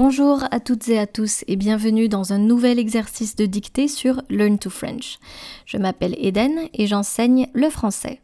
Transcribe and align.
Bonjour 0.00 0.44
à 0.52 0.60
toutes 0.60 0.88
et 0.90 0.98
à 1.00 1.08
tous 1.08 1.42
et 1.48 1.56
bienvenue 1.56 2.08
dans 2.08 2.32
un 2.32 2.38
nouvel 2.38 2.78
exercice 2.78 3.34
de 3.34 3.46
dictée 3.46 3.88
sur 3.88 4.22
Learn 4.30 4.56
to 4.56 4.70
French. 4.70 5.18
Je 5.66 5.76
m'appelle 5.76 6.14
Eden 6.24 6.68
et 6.72 6.86
j'enseigne 6.86 7.48
le 7.52 7.68
français. 7.68 8.20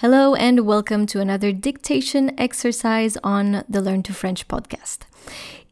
Hello 0.00 0.36
and 0.36 0.60
welcome 0.60 1.04
to 1.04 1.18
another 1.18 1.52
dictation 1.52 2.30
exercise 2.38 3.18
on 3.24 3.64
the 3.68 3.78
Learn 3.78 4.04
to 4.04 4.12
French 4.12 4.46
podcast. 4.46 5.08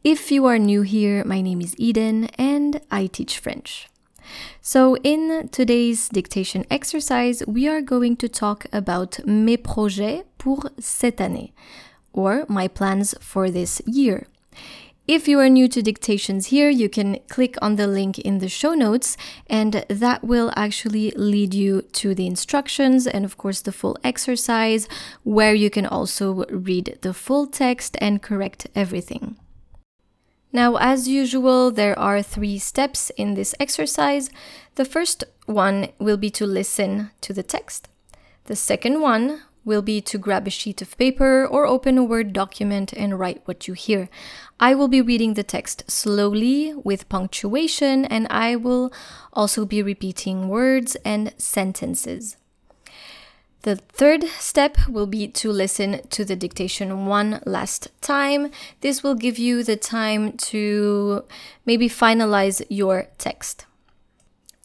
If 0.03 0.29
you 0.29 0.45
are 0.45 0.59
new 0.59 0.81
here, 0.81 1.23
my 1.23 1.41
name 1.41 1.61
is 1.61 1.73
Eden 1.77 2.27
and 2.37 2.81
I 2.91 3.07
teach 3.07 3.39
French. 3.39 3.87
So, 4.61 4.97
in 5.05 5.47
today's 5.53 6.09
dictation 6.09 6.65
exercise, 6.69 7.43
we 7.47 7.69
are 7.69 7.81
going 7.81 8.17
to 8.17 8.27
talk 8.27 8.65
about 8.73 9.25
mes 9.25 9.55
projets 9.55 10.25
pour 10.37 10.69
cette 10.79 11.21
année 11.21 11.53
or 12.11 12.43
my 12.49 12.67
plans 12.67 13.15
for 13.21 13.49
this 13.49 13.81
year. 13.85 14.27
If 15.07 15.27
you 15.27 15.39
are 15.39 15.49
new 15.49 15.67
to 15.67 15.83
dictations 15.83 16.47
here, 16.47 16.69
you 16.69 16.89
can 16.89 17.19
click 17.29 17.57
on 17.61 17.75
the 17.75 17.85
link 17.85 18.17
in 18.17 18.39
the 18.39 18.49
show 18.49 18.73
notes, 18.73 19.15
and 19.45 19.85
that 19.87 20.23
will 20.23 20.51
actually 20.55 21.11
lead 21.11 21.53
you 21.53 21.83
to 21.93 22.15
the 22.15 22.25
instructions 22.25 23.05
and, 23.05 23.23
of 23.23 23.37
course, 23.37 23.61
the 23.61 23.71
full 23.71 23.97
exercise, 24.03 24.87
where 25.21 25.53
you 25.53 25.69
can 25.69 25.85
also 25.85 26.45
read 26.45 26.97
the 27.01 27.13
full 27.13 27.45
text 27.45 27.95
and 28.01 28.23
correct 28.23 28.65
everything. 28.73 29.37
Now, 30.51 30.77
as 30.77 31.07
usual, 31.07 31.69
there 31.69 31.97
are 31.99 32.23
three 32.23 32.57
steps 32.57 33.11
in 33.11 33.35
this 33.35 33.53
exercise. 33.59 34.31
The 34.73 34.85
first 34.85 35.23
one 35.45 35.89
will 35.99 36.17
be 36.17 36.31
to 36.31 36.47
listen 36.47 37.11
to 37.21 37.31
the 37.31 37.43
text. 37.43 37.89
The 38.45 38.55
second 38.55 39.01
one 39.01 39.41
will 39.65 39.81
be 39.81 39.99
to 39.99 40.17
grab 40.17 40.47
a 40.47 40.51
sheet 40.51 40.81
of 40.81 40.97
paper 40.97 41.45
or 41.45 41.65
open 41.65 41.97
a 41.97 42.03
Word 42.03 42.31
document 42.31 42.93
and 42.93 43.19
write 43.19 43.41
what 43.45 43.67
you 43.67 43.73
hear. 43.73 44.07
I 44.59 44.75
will 44.75 44.87
be 44.87 45.01
reading 45.01 45.33
the 45.33 45.43
text 45.43 45.83
slowly 45.91 46.73
with 46.75 47.09
punctuation 47.09 48.05
and 48.05 48.27
I 48.29 48.55
will 48.55 48.93
also 49.33 49.65
be 49.65 49.81
repeating 49.81 50.47
words 50.47 50.95
and 51.03 51.33
sentences. 51.37 52.37
The 53.63 53.77
third 53.77 54.25
step 54.37 54.77
will 54.87 55.07
be 55.07 55.27
to 55.27 55.51
listen 55.51 56.07
to 56.09 56.23
the 56.23 56.35
dictation 56.35 57.07
one 57.07 57.41
last 57.47 57.89
time. 57.99 58.51
This 58.81 59.01
will 59.01 59.15
give 59.15 59.39
you 59.39 59.63
the 59.63 59.75
time 59.75 60.33
to 60.53 61.25
maybe 61.65 61.89
finalize 61.89 62.63
your 62.69 63.07
text. 63.17 63.65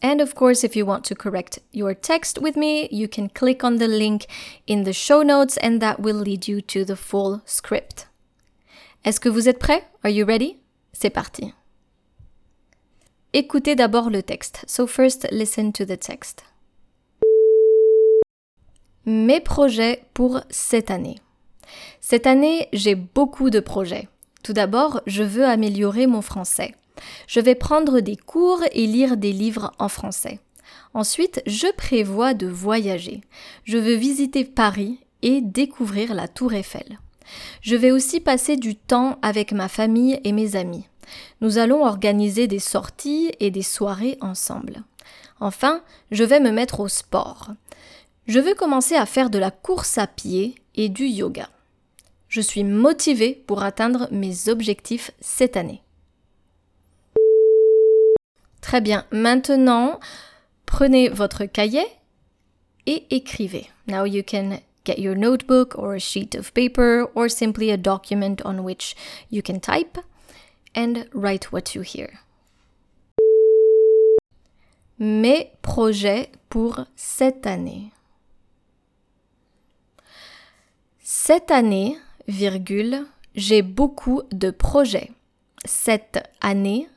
And 0.01 0.19
of 0.19 0.33
course, 0.33 0.63
if 0.63 0.75
you 0.75 0.85
want 0.85 1.05
to 1.05 1.15
correct 1.15 1.59
your 1.71 1.93
text 1.93 2.39
with 2.41 2.55
me, 2.55 2.87
you 2.91 3.07
can 3.07 3.29
click 3.29 3.63
on 3.63 3.77
the 3.77 3.87
link 3.87 4.25
in 4.65 4.83
the 4.83 4.93
show 4.93 5.21
notes 5.21 5.57
and 5.57 5.79
that 5.79 5.99
will 5.99 6.17
lead 6.17 6.47
you 6.47 6.61
to 6.61 6.83
the 6.83 6.95
full 6.95 7.41
script. 7.45 8.07
Est-ce 9.05 9.19
que 9.19 9.29
vous 9.29 9.47
êtes 9.47 9.59
prêt? 9.59 9.83
Are 10.03 10.09
you 10.09 10.25
ready? 10.25 10.57
C'est 10.93 11.11
parti. 11.11 11.53
Écoutez 13.33 13.75
d'abord 13.75 14.09
le 14.09 14.23
texte. 14.23 14.65
So 14.67 14.87
first 14.87 15.27
listen 15.31 15.71
to 15.71 15.85
the 15.85 15.97
text. 15.97 16.43
Mes 19.05 19.39
projets 19.39 20.03
pour 20.13 20.41
cette 20.49 20.91
année. 20.91 21.19
Cette 22.01 22.27
année, 22.27 22.67
j'ai 22.73 22.95
beaucoup 22.95 23.49
de 23.49 23.59
projets. 23.59 24.07
Tout 24.43 24.53
d'abord, 24.53 25.01
je 25.05 25.23
veux 25.23 25.45
améliorer 25.45 26.07
mon 26.07 26.21
français. 26.21 26.75
Je 27.27 27.39
vais 27.39 27.55
prendre 27.55 27.99
des 27.99 28.15
cours 28.15 28.61
et 28.71 28.85
lire 28.85 29.17
des 29.17 29.31
livres 29.31 29.71
en 29.79 29.89
français. 29.89 30.39
Ensuite, 30.93 31.41
je 31.45 31.67
prévois 31.75 32.33
de 32.33 32.47
voyager. 32.47 33.21
Je 33.63 33.77
veux 33.77 33.95
visiter 33.95 34.45
Paris 34.45 34.99
et 35.21 35.41
découvrir 35.41 36.13
la 36.13 36.27
tour 36.27 36.53
Eiffel. 36.53 36.99
Je 37.61 37.75
vais 37.75 37.91
aussi 37.91 38.19
passer 38.19 38.57
du 38.57 38.75
temps 38.75 39.17
avec 39.21 39.53
ma 39.53 39.69
famille 39.69 40.19
et 40.23 40.31
mes 40.31 40.55
amis. 40.55 40.85
Nous 41.39 41.57
allons 41.57 41.85
organiser 41.85 42.47
des 42.47 42.59
sorties 42.59 43.31
et 43.39 43.51
des 43.51 43.61
soirées 43.61 44.17
ensemble. 44.21 44.83
Enfin, 45.39 45.81
je 46.11 46.23
vais 46.23 46.39
me 46.39 46.51
mettre 46.51 46.81
au 46.81 46.87
sport. 46.87 47.51
Je 48.27 48.39
veux 48.39 48.53
commencer 48.53 48.95
à 48.95 49.05
faire 49.05 49.29
de 49.29 49.39
la 49.39 49.51
course 49.51 49.97
à 49.97 50.07
pied 50.07 50.55
et 50.75 50.89
du 50.89 51.05
yoga. 51.05 51.49
Je 52.27 52.41
suis 52.41 52.63
motivée 52.63 53.43
pour 53.47 53.63
atteindre 53.63 54.07
mes 54.11 54.47
objectifs 54.47 55.11
cette 55.19 55.57
année. 55.57 55.81
Très 58.71 58.79
bien. 58.79 59.03
Maintenant, 59.11 59.99
prenez 60.65 61.09
votre 61.09 61.43
cahier 61.43 61.85
et 62.85 63.05
écrivez. 63.13 63.69
Now 63.85 64.05
you 64.05 64.23
can 64.23 64.61
get 64.85 64.97
your 64.97 65.13
notebook 65.13 65.77
or 65.77 65.93
a 65.93 65.99
sheet 65.99 66.35
of 66.35 66.53
paper 66.53 67.05
or 67.13 67.27
simply 67.27 67.69
a 67.69 67.75
document 67.75 68.41
on 68.45 68.63
which 68.63 68.95
you 69.29 69.41
can 69.41 69.59
type 69.59 69.99
and 70.73 71.05
write 71.13 71.51
what 71.51 71.75
you 71.75 71.81
hear. 71.81 72.21
Mes 74.99 75.51
projets 75.61 76.29
pour 76.47 76.85
cette 76.95 77.45
année. 77.45 77.91
Cette 81.03 81.51
année, 81.51 81.97
virgule, 82.29 83.05
j'ai 83.35 83.63
beaucoup 83.63 84.21
de 84.31 84.49
projets. 84.49 85.11
Cette 85.65 86.23
année, 86.39 86.87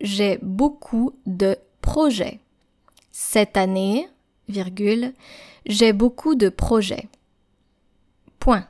j'ai 0.00 0.38
beaucoup 0.42 1.14
de 1.26 1.56
projets. 1.80 2.40
Cette 3.10 3.56
année, 3.56 4.08
virgule, 4.48 5.14
j'ai 5.64 5.92
beaucoup 5.92 6.34
de 6.34 6.48
projets. 6.48 7.08
Point. 8.38 8.68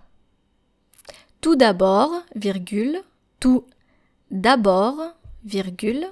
Tout 1.41 1.57
d'abord, 1.57 2.11
virgule, 2.35 3.01
tout 3.41 3.65
d'abord, 4.31 4.97
virgule, 5.45 6.07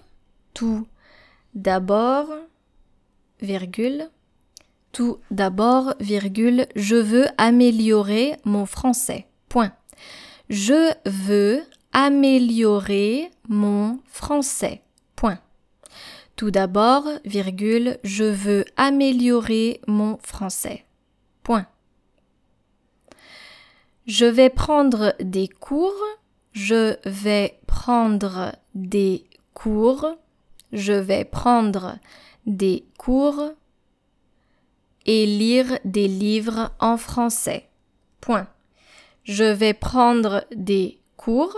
tout 0.53 0.87
d'abord, 1.55 2.29
virgule, 3.41 4.09
tout 4.93 5.19
d'abord, 5.31 5.95
virgule, 6.01 6.67
je 6.77 6.97
veux 6.97 7.27
améliorer 7.39 8.37
mon 8.45 8.67
français. 8.67 9.27
Point. 9.49 9.73
Je 10.51 10.93
veux 11.09 11.63
améliorer 11.95 13.31
mon 13.49 14.01
français. 14.07 14.83
Point. 15.17 15.39
Tout 16.37 16.51
d'abord, 16.51 17.05
virgule, 17.25 17.99
je 18.03 18.25
veux 18.25 18.65
améliorer 18.77 19.81
mon 19.87 20.19
français. 20.19 20.85
Point. 21.45 21.67
Je 24.07 24.27
vais 24.27 24.51
prendre 24.51 25.15
des 25.21 25.49
cours. 25.49 26.03
Je 26.53 26.97
vais 27.09 27.59
prendre 27.67 28.53
des 28.75 29.25
cours. 29.55 30.07
Je 30.73 30.93
vais 30.93 31.25
prendre 31.25 31.99
des 32.45 32.85
cours 32.99 33.53
et 35.07 35.27
lire 35.27 35.79
des 35.85 36.09
livres 36.09 36.73
en 36.81 36.97
français. 36.97 37.69
Point. 38.21 38.49
Je 39.23 39.45
vais 39.45 39.75
prendre 39.75 40.45
des 40.55 40.99
cours 41.17 41.57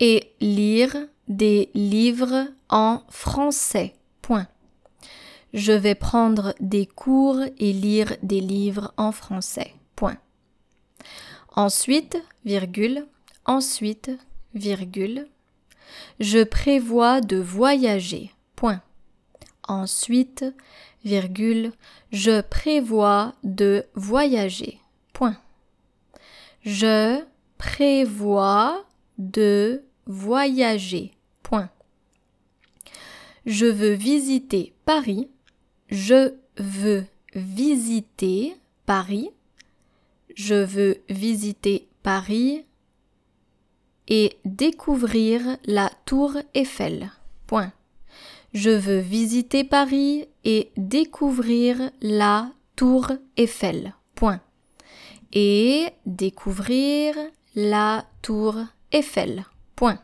et 0.00 0.34
lire 0.40 0.96
des 1.28 1.70
livres 1.74 2.48
en 2.68 3.02
français. 3.08 3.94
Point. 4.22 4.46
Je 5.54 5.72
vais 5.72 5.94
prendre 5.94 6.54
des 6.60 6.86
cours 6.86 7.40
et 7.58 7.72
lire 7.72 8.16
des 8.22 8.40
livres 8.40 8.92
en 8.96 9.12
français. 9.12 9.72
Point. 9.94 10.18
Ensuite, 11.54 12.22
virgule, 12.44 13.06
ensuite, 13.46 14.10
virgule, 14.54 15.26
je 16.20 16.44
prévois 16.44 17.20
de 17.20 17.38
voyager. 17.38 18.32
Point. 18.54 18.82
Ensuite, 19.66 20.44
virgule, 21.04 21.72
je 22.12 22.40
prévois 22.40 23.34
de 23.42 23.86
voyager. 23.94 24.78
Point. 25.12 25.36
Je 26.62 27.22
prévois 27.58 28.84
de 29.18 29.84
voyager. 30.06 31.12
Point. 31.42 31.70
Je 33.44 33.66
veux 33.66 33.92
visiter 33.92 34.74
Paris. 34.84 35.28
Je 35.88 36.34
veux 36.56 37.06
visiter 37.34 38.56
Paris. 38.86 39.30
Je 40.34 40.54
veux 40.54 40.98
visiter 41.08 41.88
Paris 42.02 42.64
et 44.08 44.36
découvrir 44.44 45.56
la 45.64 45.90
tour 46.04 46.36
Eiffel. 46.54 47.10
Point. 47.46 47.72
Je 48.52 48.70
veux 48.70 48.98
visiter 49.00 49.64
Paris 49.64 50.26
et 50.44 50.70
découvrir 50.76 51.90
la 52.00 52.50
tour 52.74 53.12
Eiffel. 53.36 53.94
Point. 54.14 54.40
Et 55.32 55.88
découvrir 56.06 57.14
la 57.54 58.06
tour 58.22 58.56
Eiffel. 58.92 59.44
Point. 59.74 59.98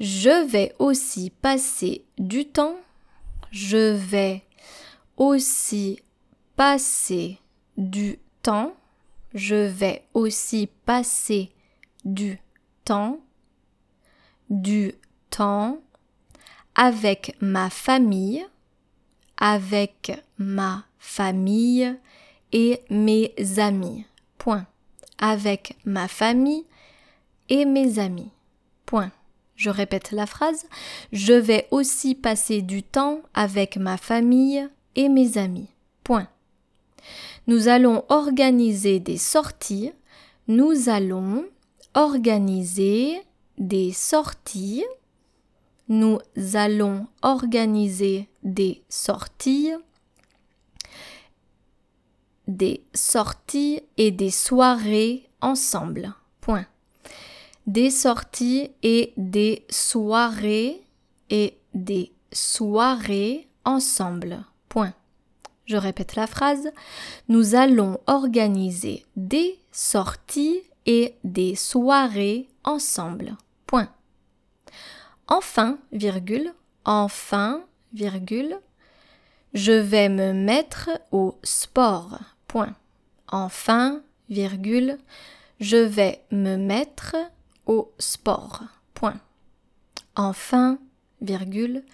Je 0.00 0.46
vais 0.46 0.74
aussi 0.78 1.30
passer 1.30 2.04
du 2.18 2.46
temps. 2.46 2.76
Je 3.50 3.94
vais 3.94 4.44
aussi 5.16 6.00
passer 6.56 7.38
du 7.76 8.18
temps. 8.42 8.74
Je 9.34 9.54
vais 9.54 10.04
aussi 10.14 10.68
passer 10.86 11.52
du 12.04 12.40
temps, 12.84 13.20
du 14.48 14.94
temps 15.30 15.78
avec 16.74 17.36
ma 17.40 17.68
famille, 17.68 18.46
avec 19.36 20.12
ma 20.38 20.84
famille 20.98 21.94
et 22.52 22.80
mes 22.88 23.34
amis. 23.58 24.06
Point. 24.38 24.66
Avec 25.18 25.76
ma 25.84 26.06
famille 26.06 26.64
et 27.48 27.64
mes 27.64 27.98
amis. 27.98 28.30
Point. 28.86 29.10
Je 29.56 29.70
répète 29.70 30.12
la 30.12 30.26
phrase. 30.26 30.66
Je 31.12 31.32
vais 31.32 31.66
aussi 31.72 32.14
passer 32.14 32.62
du 32.62 32.82
temps 32.82 33.22
avec 33.34 33.76
ma 33.76 33.96
famille 33.96 34.68
et 34.94 35.08
mes 35.08 35.36
amis. 35.36 35.68
Point. 36.04 36.28
Nous 37.48 37.68
allons 37.68 38.04
organiser 38.08 39.00
des 39.00 39.16
sorties. 39.16 39.92
Nous 40.46 40.88
allons 40.88 41.44
organiser 41.94 43.20
des 43.58 43.92
sorties. 43.92 44.84
Nous 45.88 46.20
allons 46.54 47.06
organiser 47.22 48.28
des 48.44 48.82
sorties. 48.88 49.72
Des 52.46 52.84
sorties 52.94 53.80
et 53.96 54.10
des 54.10 54.30
soirées 54.30 55.28
ensemble. 55.40 56.14
Point. 56.40 56.66
Des 57.68 57.90
sorties 57.90 58.70
et 58.82 59.12
des 59.18 59.66
soirées 59.68 60.80
et 61.28 61.58
des 61.74 62.12
soirées 62.32 63.46
ensemble. 63.66 64.42
Point. 64.70 64.94
Je 65.66 65.76
répète 65.76 66.14
la 66.14 66.26
phrase. 66.26 66.70
Nous 67.28 67.54
allons 67.54 68.00
organiser 68.06 69.04
des 69.16 69.58
sorties 69.70 70.62
et 70.86 71.14
des 71.24 71.56
soirées 71.56 72.48
ensemble. 72.64 73.36
Point. 73.66 73.90
Enfin, 75.26 75.76
virgule, 75.92 76.54
enfin, 76.86 77.62
virgule, 77.92 78.58
je 79.52 79.72
vais 79.72 80.08
me 80.08 80.32
mettre 80.32 80.88
au 81.12 81.38
sport. 81.42 82.18
Point. 82.46 82.74
Enfin, 83.30 84.00
virgule, 84.30 84.96
je 85.60 85.76
vais 85.76 86.22
me 86.30 86.56
mettre 86.56 87.14
au 87.68 87.92
sport. 87.98 88.64
Point. 88.94 89.20
Enfin, 90.16 90.78
virgule, 91.20 91.84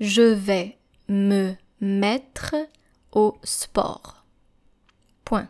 je 0.00 0.22
vais 0.22 0.78
me 1.08 1.54
mettre 1.80 2.54
au 3.12 3.36
sport. 3.42 4.24
Point. 5.26 5.48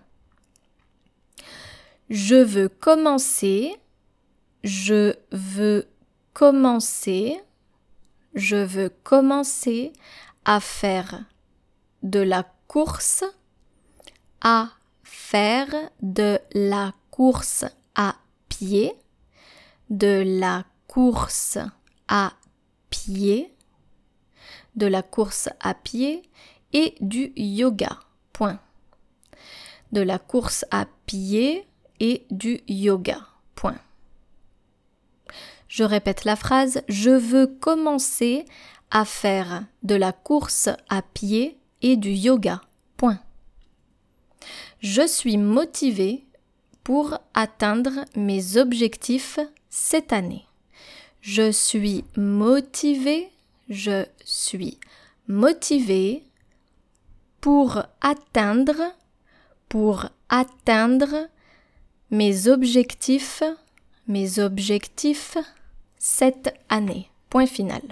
Je 2.10 2.34
veux 2.34 2.68
commencer. 2.68 3.76
Je 4.64 5.14
veux 5.30 5.86
commencer. 6.32 7.40
Je 8.34 8.56
veux 8.56 8.88
commencer 8.88 9.92
à 10.44 10.58
faire 10.58 11.24
de 12.02 12.18
la 12.18 12.42
course. 12.66 13.22
À 14.40 14.70
faire 15.04 15.72
de 16.02 16.38
la 16.52 16.92
course 17.10 17.64
à 17.94 18.16
pied. 18.48 18.94
De 19.90 20.22
la 20.24 20.64
course 20.88 21.58
à 22.08 22.32
pied. 22.90 23.52
De 24.76 24.86
la 24.86 25.02
course 25.02 25.48
à 25.60 25.74
pied 25.74 26.22
et 26.72 26.94
du 27.00 27.32
yoga. 27.36 27.98
Point. 28.32 28.60
De 29.92 30.00
la 30.00 30.18
course 30.18 30.64
à 30.70 30.86
pied 31.06 31.66
et 32.00 32.26
du 32.30 32.60
yoga. 32.66 33.20
Point. 33.54 33.78
Je 35.68 35.84
répète 35.84 36.24
la 36.24 36.36
phrase 36.36 36.82
Je 36.88 37.10
veux 37.10 37.46
commencer 37.46 38.44
à 38.90 39.04
faire 39.04 39.64
de 39.82 39.94
la 39.94 40.12
course 40.12 40.68
à 40.88 41.02
pied 41.02 41.58
et 41.82 41.96
du 41.96 42.10
yoga. 42.10 42.60
Point. 42.96 43.18
Je 44.80 45.06
suis 45.06 45.36
motivé 45.36 46.26
pour 46.82 47.18
atteindre 47.32 48.04
mes 48.16 48.56
objectifs 48.56 49.38
cette 49.76 50.12
année. 50.12 50.46
Je 51.20 51.50
suis 51.50 52.04
motivé, 52.16 53.28
je 53.68 54.06
suis 54.24 54.78
motivé 55.26 56.22
pour 57.40 57.82
atteindre, 58.00 58.94
pour 59.68 60.06
atteindre 60.28 61.28
mes 62.12 62.46
objectifs, 62.46 63.42
mes 64.06 64.38
objectifs 64.38 65.38
cette 65.98 66.54
année. 66.68 67.10
Point 67.28 67.46
final. 67.46 67.82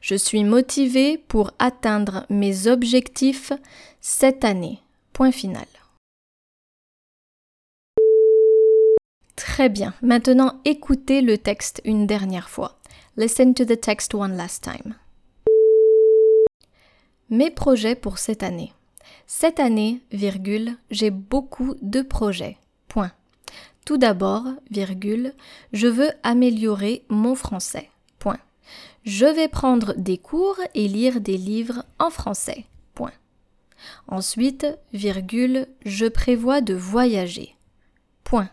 Je 0.00 0.16
suis 0.16 0.42
motivé 0.42 1.18
pour 1.18 1.52
atteindre 1.60 2.26
mes 2.30 2.66
objectifs 2.66 3.52
cette 4.00 4.44
année. 4.44 4.80
Point 5.12 5.30
final. 5.30 5.66
Très 9.36 9.68
bien. 9.68 9.94
Maintenant, 10.02 10.60
écoutez 10.64 11.20
le 11.20 11.38
texte 11.38 11.82
une 11.84 12.06
dernière 12.06 12.48
fois. 12.48 12.78
Listen 13.16 13.54
to 13.54 13.64
the 13.64 13.80
text 13.80 14.14
one 14.14 14.36
last 14.36 14.64
time. 14.64 14.94
Mes 17.28 17.50
projets 17.50 17.94
pour 17.94 18.18
cette 18.18 18.42
année. 18.42 18.72
Cette 19.26 19.60
année, 19.60 20.00
virgule, 20.10 20.76
j'ai 20.90 21.10
beaucoup 21.10 21.74
de 21.82 22.00
projets. 22.00 22.56
Point. 22.88 23.12
Tout 23.84 23.98
d'abord, 23.98 24.44
virgule, 24.70 25.34
je 25.72 25.86
veux 25.86 26.10
améliorer 26.22 27.04
mon 27.08 27.34
français. 27.34 27.90
Point. 28.18 28.38
Je 29.04 29.26
vais 29.26 29.48
prendre 29.48 29.94
des 29.96 30.18
cours 30.18 30.58
et 30.74 30.88
lire 30.88 31.20
des 31.20 31.36
livres 31.36 31.84
en 31.98 32.10
français. 32.10 32.64
Point. 32.94 33.12
Ensuite, 34.08 34.66
virgule, 34.92 35.66
je 35.84 36.06
prévois 36.06 36.60
de 36.60 36.74
voyager. 36.74 37.54
Point. 38.24 38.48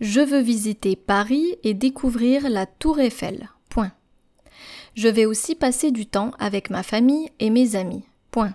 Je 0.00 0.20
veux 0.20 0.40
visiter 0.40 0.96
Paris 0.96 1.56
et 1.62 1.74
découvrir 1.74 2.48
la 2.50 2.66
Tour 2.66 3.00
Eiffel. 3.00 3.48
Je 4.94 5.08
vais 5.08 5.26
aussi 5.26 5.54
passer 5.54 5.90
du 5.90 6.06
temps 6.06 6.30
avec 6.38 6.70
ma 6.70 6.82
famille 6.82 7.30
et 7.40 7.50
mes 7.50 7.74
amis. 7.74 8.04
Point. 8.30 8.54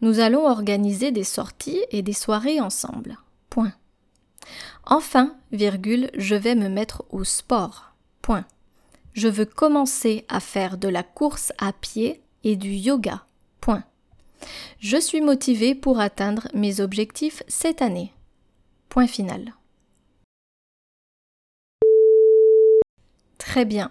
Nous 0.00 0.20
allons 0.20 0.46
organiser 0.46 1.10
des 1.10 1.24
sorties 1.24 1.80
et 1.90 2.02
des 2.02 2.12
soirées 2.12 2.60
ensemble. 2.60 3.18
Point. 3.50 3.72
Enfin, 4.84 5.34
virgule, 5.50 6.10
je 6.16 6.36
vais 6.36 6.54
me 6.54 6.68
mettre 6.68 7.04
au 7.10 7.24
sport. 7.24 7.94
Point. 8.22 8.44
Je 9.12 9.26
veux 9.26 9.44
commencer 9.44 10.24
à 10.28 10.38
faire 10.38 10.78
de 10.78 10.88
la 10.88 11.02
course 11.02 11.52
à 11.58 11.72
pied 11.72 12.22
et 12.44 12.54
du 12.54 12.70
yoga. 12.70 13.26
Point. 13.60 13.82
Je 14.78 14.98
suis 14.98 15.20
motivé 15.20 15.74
pour 15.74 15.98
atteindre 15.98 16.46
mes 16.54 16.80
objectifs 16.80 17.42
cette 17.48 17.82
année. 17.82 18.12
Point 18.88 19.08
final. 19.08 19.52
Très 23.46 23.64
bien. 23.64 23.90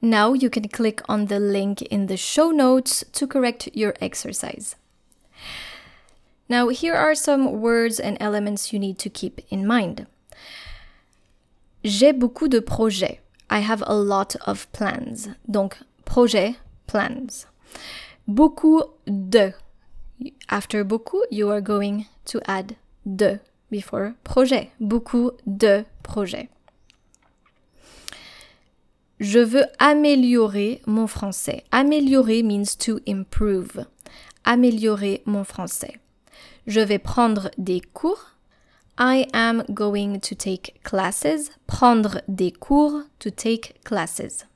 Now 0.00 0.32
you 0.32 0.50
can 0.50 0.68
click 0.68 1.00
on 1.08 1.26
the 1.26 1.38
link 1.38 1.82
in 1.82 2.06
the 2.06 2.16
show 2.16 2.50
notes 2.50 3.04
to 3.12 3.26
correct 3.26 3.68
your 3.72 3.94
exercise. 4.00 4.74
Now, 6.48 6.68
here 6.68 6.94
are 6.94 7.14
some 7.14 7.60
words 7.60 7.98
and 7.98 8.18
elements 8.20 8.72
you 8.72 8.78
need 8.78 8.98
to 8.98 9.08
keep 9.08 9.40
in 9.48 9.66
mind. 9.66 10.06
J'ai 11.82 12.12
beaucoup 12.12 12.48
de 12.48 12.60
projets. 12.60 13.20
I 13.48 13.60
have 13.60 13.82
a 13.86 13.94
lot 13.94 14.36
of 14.46 14.70
plans. 14.72 15.28
Donc, 15.48 15.78
projet, 16.04 16.56
plans. 16.86 17.46
Beaucoup 18.28 18.82
de. 19.06 19.54
After 20.50 20.84
beaucoup, 20.84 21.24
you 21.30 21.48
are 21.50 21.62
going 21.62 22.06
to 22.26 22.40
add 22.46 22.76
de 23.06 23.40
before 23.70 24.14
projet. 24.24 24.72
Beaucoup 24.80 25.38
de 25.46 25.86
projets. 26.02 26.48
Je 29.20 29.38
veux 29.38 29.64
améliorer 29.78 30.82
mon 30.86 31.06
français. 31.06 31.64
Améliorer 31.70 32.42
means 32.42 32.76
to 32.78 32.98
improve. 33.06 33.84
Améliorer 34.44 35.22
mon 35.26 35.44
français. 35.44 35.98
Je 36.66 36.80
vais 36.80 36.98
prendre 36.98 37.50
des 37.58 37.80
cours. 37.80 38.36
I 38.98 39.26
am 39.32 39.64
going 39.70 40.20
to 40.20 40.34
take 40.34 40.80
classes. 40.82 41.50
Prendre 41.66 42.20
des 42.28 42.52
cours, 42.52 43.02
to 43.18 43.30
take 43.30 43.74
classes. 43.84 44.46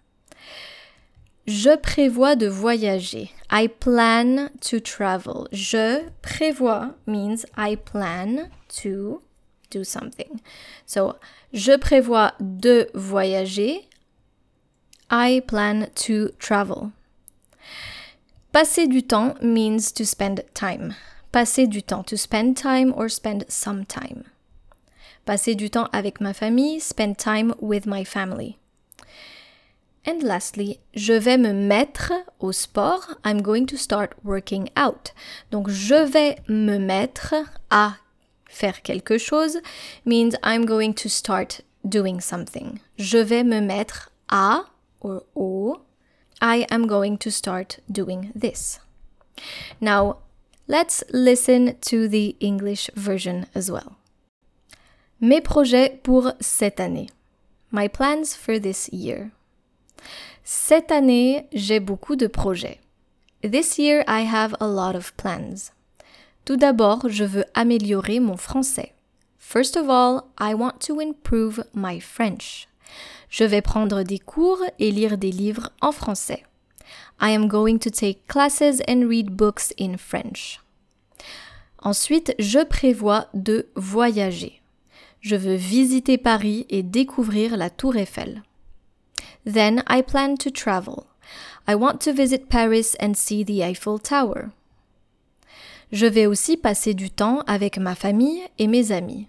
Je 1.47 1.77
prévois 1.77 2.35
de 2.35 2.49
voyager. 2.49 3.31
I 3.51 3.69
plan 3.69 4.49
to 4.61 4.81
travel. 4.81 5.47
Je 5.53 6.03
prévois 6.21 6.95
means 7.07 7.47
I 7.57 7.77
plan 7.77 8.49
to 8.83 9.23
do 9.71 9.85
something. 9.85 10.41
So, 10.87 11.15
je 11.53 11.77
prévois 11.77 12.33
de 12.41 12.89
voyager. 12.95 13.89
I 15.11 15.41
plan 15.47 15.89
to 16.07 16.31
travel. 16.39 16.93
Passer 18.53 18.87
du 18.87 19.03
temps 19.03 19.35
means 19.41 19.93
to 19.93 20.05
spend 20.05 20.43
time. 20.55 20.95
Passer 21.31 21.67
du 21.67 21.83
temps, 21.83 22.03
to 22.07 22.17
spend 22.17 22.57
time 22.57 22.93
or 22.97 23.09
spend 23.09 23.45
some 23.49 23.85
time. 23.85 24.25
Passer 25.25 25.55
du 25.55 25.69
temps 25.69 25.89
avec 25.93 26.21
ma 26.21 26.33
famille, 26.33 26.81
spend 26.81 27.19
time 27.19 27.55
with 27.61 27.87
my 27.87 28.05
family. 28.05 28.57
And 30.07 30.23
lastly, 30.23 30.79
je 30.95 31.13
vais 31.13 31.37
me 31.37 31.53
mettre 31.53 32.13
au 32.41 32.53
sport. 32.53 33.17
I'm 33.25 33.43
going 33.43 33.67
to 33.67 33.77
start 33.77 34.15
working 34.25 34.71
out. 34.77 35.13
Donc 35.51 35.69
je 35.69 36.05
vais 36.05 36.37
me 36.49 36.79
mettre 36.79 37.35
à 37.71 37.97
faire 38.49 38.83
quelque 38.83 39.19
chose 39.19 39.59
means 40.05 40.31
I'm 40.43 40.65
going 40.65 40.95
to 40.95 41.09
start 41.09 41.63
doing 41.85 42.21
something. 42.21 42.81
Je 42.99 43.19
vais 43.19 43.45
me 43.45 43.61
mettre 43.61 44.11
à 44.29 44.65
or 45.07 45.23
au. 45.35 45.81
I 46.41 46.67
am 46.71 46.87
going 46.87 47.17
to 47.19 47.31
start 47.31 47.79
doing 47.91 48.33
this. 48.35 48.81
Now, 49.81 50.19
let's 50.67 51.03
listen 51.13 51.77
to 51.83 52.09
the 52.09 52.37
English 52.41 52.91
version 52.95 53.47
as 53.55 53.71
well. 53.71 53.97
Mes 55.21 55.41
projets 55.41 56.01
pour 56.03 56.33
cette 56.41 56.79
année. 56.81 57.09
My 57.71 57.89
plans 57.89 58.35
for 58.35 58.59
this 58.59 58.89
year. 58.93 59.31
Cette 60.45 60.93
année, 60.93 61.49
j'ai 61.53 61.81
beaucoup 61.81 62.17
de 62.17 62.29
projets. 62.29 62.81
This 63.43 63.79
year, 63.79 64.05
I 64.07 64.23
have 64.23 64.55
a 64.61 64.67
lot 64.67 64.95
of 64.95 65.17
plans. 65.17 65.73
Tout 66.45 66.57
d'abord, 66.57 67.09
je 67.09 67.25
veux 67.25 67.45
améliorer 67.55 68.21
mon 68.21 68.37
français. 68.37 68.93
First 69.39 69.77
of 69.77 69.89
all, 69.89 70.29
I 70.39 70.55
want 70.55 70.81
to 70.83 71.01
improve 71.01 71.65
my 71.73 71.99
French. 71.99 72.69
Je 73.37 73.45
vais 73.45 73.61
prendre 73.61 74.03
des 74.03 74.19
cours 74.19 74.63
et 74.79 74.91
lire 74.91 75.19
des 75.19 75.31
livres 75.31 75.69
en 75.83 75.93
français. 75.93 76.45
I 77.21 77.35
am 77.35 77.49
going 77.49 77.77
to 77.81 77.91
take 77.91 78.27
classes 78.27 78.81
and 78.89 79.07
read 79.07 79.37
books 79.37 79.75
in 79.79 79.99
French. 79.99 80.63
Ensuite, 81.83 82.35
je 82.39 82.65
prévois 82.65 83.27
de 83.35 83.69
voyager. 83.77 84.63
Je 85.21 85.37
veux 85.37 85.55
visiter 85.55 86.17
Paris 86.17 86.65
et 86.71 86.83
découvrir 86.83 87.59
la 87.59 87.69
Tour 87.69 87.99
Eiffel. 87.99 88.43
Then 89.45 89.83
I 89.87 90.01
plan 90.03 90.37
to 90.37 90.49
travel. 90.49 91.05
I 91.69 91.75
want 91.75 91.99
to 92.05 92.15
visit 92.15 92.49
Paris 92.49 92.97
and 93.03 93.13
see 93.17 93.45
the 93.45 93.61
Eiffel 93.63 94.01
Tower. 94.01 94.47
Je 95.93 96.07
vais 96.07 96.25
aussi 96.25 96.57
passer 96.57 96.95
du 96.95 97.11
temps 97.11 97.41
avec 97.47 97.77
ma 97.77 97.95
famille 97.95 98.41
et 98.59 98.67
mes 98.67 98.93
amis. 98.93 99.27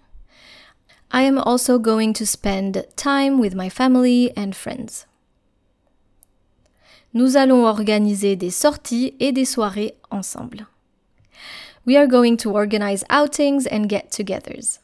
I 1.10 1.22
am 1.22 1.38
also 1.38 1.78
going 1.78 2.12
to 2.14 2.26
spend 2.26 2.84
time 2.96 3.38
with 3.38 3.54
my 3.54 3.70
family 3.70 4.30
and 4.36 4.54
friends. 4.54 5.06
Nous 7.14 7.36
allons 7.36 7.64
organiser 7.64 8.36
des 8.36 8.50
sorties 8.50 9.14
et 9.18 9.32
des 9.32 9.46
soirées 9.46 9.94
ensemble. 10.10 10.66
We 11.86 11.96
are 11.96 12.06
going 12.06 12.36
to 12.38 12.50
organize 12.50 13.04
outings 13.08 13.66
and 13.66 13.88
get-togethers. 13.88 14.80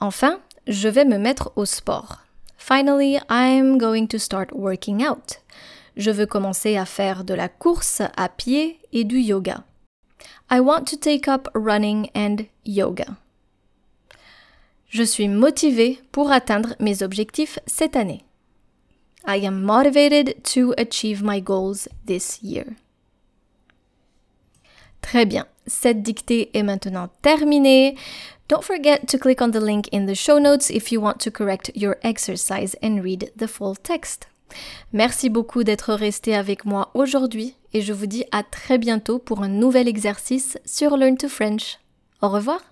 Enfin, 0.00 0.40
je 0.68 0.88
vais 0.88 1.04
me 1.04 1.18
mettre 1.18 1.52
au 1.56 1.64
sport. 1.64 2.20
Finally, 2.56 3.18
I'm 3.28 3.78
going 3.78 4.06
to 4.06 4.18
start 4.18 4.52
working 4.52 5.04
out. 5.04 5.40
Je 5.96 6.12
veux 6.12 6.26
commencer 6.26 6.76
à 6.76 6.86
faire 6.86 7.24
de 7.24 7.34
la 7.34 7.48
course 7.48 8.00
à 8.16 8.28
pied 8.28 8.78
et 8.92 9.02
du 9.02 9.18
yoga. 9.18 9.64
I 10.48 10.60
want 10.60 10.84
to 10.84 10.96
take 10.96 11.26
up 11.26 11.48
running 11.54 12.10
and 12.14 12.46
yoga. 12.64 13.16
Je 14.90 15.04
suis 15.04 15.28
motivée 15.28 16.00
pour 16.10 16.32
atteindre 16.32 16.74
mes 16.80 17.04
objectifs 17.04 17.60
cette 17.64 17.94
année. 17.94 18.24
I 19.24 19.46
am 19.46 19.62
motivated 19.62 20.42
to 20.54 20.74
achieve 20.76 21.22
my 21.22 21.40
goals 21.40 21.88
this 22.06 22.40
year. 22.42 22.64
Très 25.00 25.26
bien, 25.26 25.46
cette 25.66 26.02
dictée 26.02 26.50
est 26.54 26.64
maintenant 26.64 27.08
terminée. 27.22 27.94
Don't 28.48 28.62
forget 28.62 29.06
to 29.06 29.16
click 29.16 29.40
on 29.40 29.52
the 29.52 29.62
link 29.62 29.86
in 29.92 30.06
the 30.06 30.14
show 30.14 30.40
notes 30.40 30.70
if 30.70 30.90
you 30.90 31.00
want 31.00 31.18
to 31.20 31.30
correct 31.30 31.70
your 31.76 31.96
exercise 32.02 32.76
and 32.82 33.00
read 33.00 33.30
the 33.38 33.46
full 33.46 33.76
text. 33.76 34.26
Merci 34.92 35.30
beaucoup 35.30 35.62
d'être 35.62 35.94
resté 35.94 36.34
avec 36.34 36.64
moi 36.64 36.90
aujourd'hui 36.94 37.54
et 37.72 37.80
je 37.80 37.92
vous 37.92 38.06
dis 38.06 38.24
à 38.32 38.42
très 38.42 38.78
bientôt 38.78 39.20
pour 39.20 39.44
un 39.44 39.48
nouvel 39.48 39.86
exercice 39.86 40.58
sur 40.64 40.96
Learn 40.96 41.16
to 41.16 41.28
French. 41.28 41.78
Au 42.22 42.28
revoir 42.28 42.69